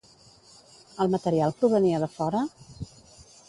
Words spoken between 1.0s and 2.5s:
El material provenia de fora?